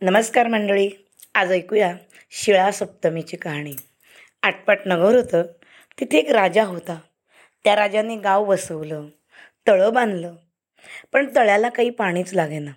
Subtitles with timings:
[0.00, 0.90] नमस्कार मंडळी
[1.34, 1.96] आज ऐकूया
[2.30, 3.74] शिळा सप्तमीची कहाणी.
[4.42, 5.42] आटपाट नगर होतं
[6.00, 6.98] तिथे एक राजा होता.
[7.64, 9.08] त्या राजाने गाव बसवलं
[9.66, 10.36] तळं बांधलं
[11.12, 12.70] पण तळ्याला काही पाणीच लागेना.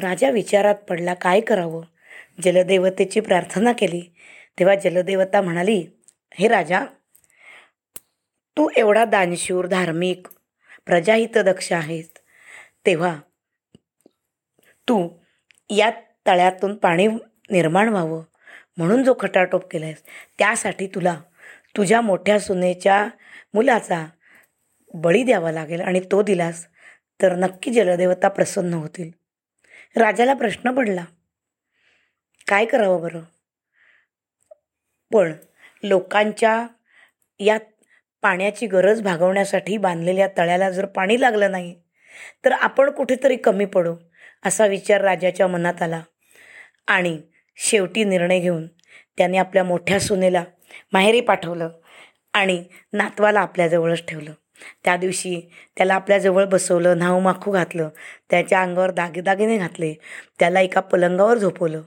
[0.00, 1.84] राजा विचारात पडला काय करावं?
[2.42, 4.00] जलदेवतेची प्रार्थना केली.
[4.58, 5.86] तेव्हा जलदेवता म्हणाली
[6.34, 6.84] हे राजा
[8.56, 10.26] तू एवढा दानशूर धार्मिक
[10.86, 12.10] प्रजाहितदक्ष आहेस.
[12.86, 13.20] तेव्हा
[14.88, 15.08] तू
[15.70, 15.92] यात
[16.26, 17.06] तळ्यातून पाणी
[17.50, 18.22] निर्माण व्हावं
[18.76, 20.02] म्हणून जो खटाटोप केला आहेस
[20.38, 21.20] त्यासाठी तुला
[21.76, 23.06] तुझ्या मोठ्या सुनेच्या
[23.54, 24.04] मुलाचा
[24.94, 26.66] बळी द्यावा लागेल आणि तो दिलास
[27.22, 29.10] तर नक्की जलदेवता प्रसन्न होतील.
[29.96, 31.04] राजाला प्रश्न पडला
[32.48, 33.20] काय करावं बरं?
[35.10, 35.32] पण
[35.82, 36.66] लोकांच्या
[37.40, 37.58] या
[38.22, 41.74] पाण्याची गरज भागवण्यासाठी बांधलेल्या तळ्याला जर पाणी लागलं नाही
[42.44, 43.94] तर आपण कुठेतरी कमी पडू.
[44.46, 46.00] असा विचार राजाच्या मनात आला.
[46.86, 47.18] आणि
[47.56, 48.66] शेवटी निर्णय घेऊन
[49.16, 50.44] त्याने आपल्या मोठ्या सुनेला
[50.92, 51.68] माहेरी पाठवलं
[52.32, 54.32] आणि नातवाला आपल्याजवळच ठेवलं.
[54.84, 55.40] त्या दिवशी
[55.76, 57.88] त्याला आपल्याजवळ बसवलं न्हाऊ माखू घातलं
[58.30, 59.94] त्याच्या अंगावर दागिदागिने घातले
[60.38, 61.82] त्याला एका पलंगावर झोपवलं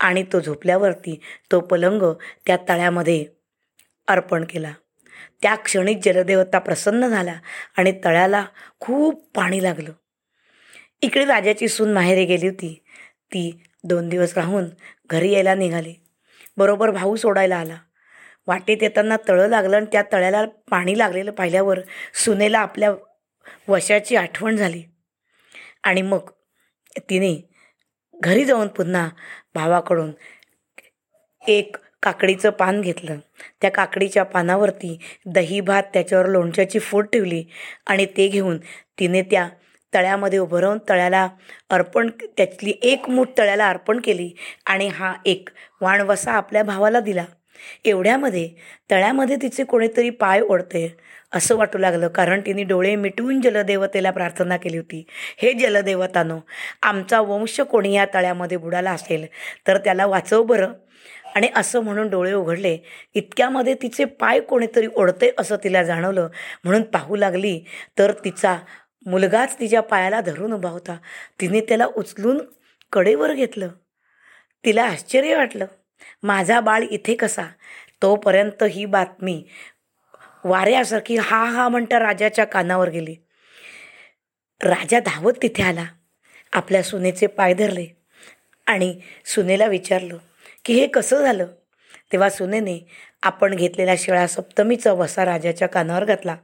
[0.00, 1.20] आणि तो झोपल्यावरती
[1.52, 2.02] तो पलंग
[2.46, 3.24] त्या तळ्यामध्ये
[4.08, 4.72] अर्पण केला.
[5.42, 7.34] त्या क्षणी जलदेवता प्रसन्न झाला
[7.76, 8.44] आणि तळ्याला
[8.80, 9.92] खूप पाणी लागलं.
[11.02, 12.74] इकडे राजाची सून माहेरी गेली होती.
[13.32, 13.50] ती
[13.84, 14.68] दोन दिवस राहून
[15.10, 15.94] घरी यायला निघाली.
[16.56, 17.76] बरोबर भाऊ सोडायला आला.
[18.46, 21.80] वाटेत येताना तळं लागलं आणि त्या तळ्याला पाणी लागलेलं पाहिल्यावर
[22.24, 22.92] सुनेला आपल्या
[23.68, 24.82] वशाची आठवण झाली.
[25.84, 26.30] आणि मग
[27.10, 27.34] तिने
[28.20, 29.08] घरी जाऊन पुन्हा
[29.54, 30.12] भावाकडून
[31.42, 33.18] एक काकडीचं पान घेतलं.
[33.60, 37.44] त्या काकडीच्या पानावरती दही भात त्याच्यावर लोणच्याची फूट ठेवली
[37.86, 38.58] आणि ते घेऊन
[38.98, 39.48] तिने त्या
[39.94, 41.28] तळ्यामध्ये उभं राहून तळ्याला
[41.70, 44.30] अर्पण त्यातली एक मूठ तळ्याला अर्पण केली
[44.66, 45.48] आणि हा एक
[45.80, 47.24] वाणवसा आपल्या भावाला दिला.
[47.84, 48.48] एवढ्यामध्ये
[48.90, 50.96] तळ्यामध्ये तिचे कोणीतरी पाय ओढते
[51.32, 55.04] असं वाटू लागलं कारण तिने डोळे मिटवून जलदेवतेला प्रार्थना केली होती.
[55.42, 56.38] हे जलदेवतानो
[56.82, 59.26] आमचा वंश कोणी या तळ्यामध्ये बुडाला असेल
[59.66, 60.72] तर त्याला वाचव बरं.
[61.36, 62.76] आणि असं म्हणून डोळे उघडले.
[63.14, 66.28] इतक्यामध्ये तिचे पाय कोणीतरी ओढते असं तिला जाणवलं.
[66.64, 67.58] म्हणून पाहू लागली
[67.98, 68.56] तर तिचा
[69.06, 70.96] मुलगाच तिच्या पायाला धरून उभा होता.
[71.40, 72.40] तिने त्याला उचलून
[72.92, 73.68] कडेवर घेतलं.
[74.64, 75.66] तिला आश्चर्य वाटलं.
[76.22, 77.42] माझा बाळ इथे कसा?
[78.02, 79.44] तोपर्यंत ही बातमी
[80.44, 83.16] वाऱ्यासारखी हा हा म्हणता राजाच्या कानावर गेली.
[84.62, 85.84] राजा धावत तिथे आला.
[86.52, 87.86] आपल्या सुनेचे पाय धरले.
[88.66, 90.18] आणि सुनेला विचारलं
[90.64, 91.46] की हे कसं झालं?
[92.12, 92.86] तेव्हा सुनेने
[93.22, 96.36] आपण घेतलेल्या शिळा सप्तमीचा वसा राजाच्या कानावर घातला.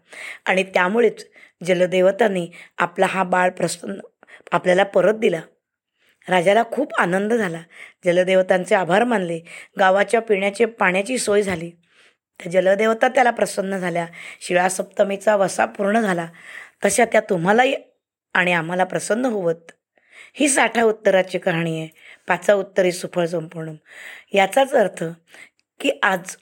[0.45, 1.27] आणि त्यामुळेच
[1.67, 4.01] जलदेवतांनी आपला हा बाळ प्रसन्न
[4.53, 5.41] आपल्याला परत दिला.
[6.29, 7.63] राजाला खूप आनंद झाला.
[8.05, 9.41] जलदेवतांचे आभार मानले.
[9.79, 11.71] गावाच्या पिण्याचे पाण्याची सोय झाली.
[12.41, 14.07] त्या जलदेवता त्याला प्रसन्न झाल्या.
[14.41, 16.27] शिळा सप्तमीचा वसा पूर्ण झाला.
[16.85, 17.75] तशा त्या तुम्हालाही
[18.35, 19.73] आणि आम्हाला प्रसन्न होवत.
[20.35, 21.89] ही साठा उत्तराची कहाणी आहे.
[22.29, 23.73] पाचा उत्तरी सुफळ संपूर्ण.
[24.33, 25.05] याचाच अर्थ
[25.81, 26.37] की आज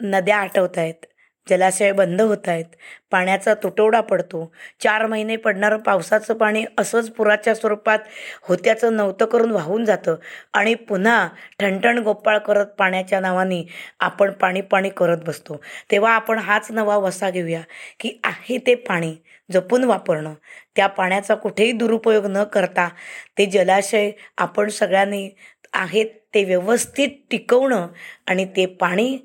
[0.00, 1.06] नद्या आटवत आहेत
[1.50, 2.64] जलाशय बंद होत आहेत.
[3.12, 4.44] पाण्याचा तुटवडा पडतो.
[4.80, 7.98] चार महिने पडणारं पावसाचं पाणी असंच पुराच्या स्वरूपात
[8.42, 10.16] होत्याचं नव्हतं करून वाहून जातं.
[10.54, 11.26] आणि पुन्हा
[11.60, 13.62] ठणठण गोपाळ करत पाण्याच्या नावाने
[14.00, 15.60] आपण पाणी पाणी करत बसतो.
[15.90, 17.60] तेव्हा आपण हाच नवा वसा घेऊया
[18.00, 19.14] की आहे ते पाणी
[19.50, 20.34] जपून वापरणं.
[20.76, 22.88] त्या पाण्याचा कुठेही दुरुपयोग न करता
[23.38, 25.28] ते जलाशय आपण सगळ्यांनी
[25.74, 27.86] आहेत ते व्यवस्थित टिकवणं
[28.26, 29.16] आणि ते पाणी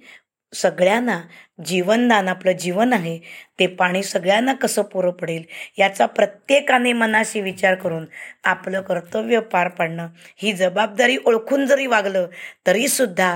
[0.54, 1.20] सगळ्यांना
[1.66, 3.18] जीवनदान आपलं जीवन आहे
[3.60, 5.44] ते पाणी सगळ्यांना कसं पुरं पडेल
[5.78, 8.06] याचा प्रत्येकाने मनाशी विचार करून
[8.44, 10.08] आपलं कर्तव्य पार पाडणं
[10.38, 12.28] ही जबाबदारी ओळखून जरी वागलं
[12.68, 13.36] तरीसुद्धा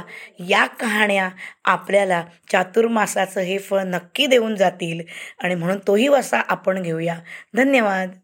[0.50, 1.30] या कहाण्या
[1.66, 5.02] आपल्याला चातुर्मासाचं हे फळ नक्की देऊन जातील.
[5.40, 7.20] आणि म्हणून तोही वसा आपण घेऊया.
[7.56, 8.20] धन्यवाद.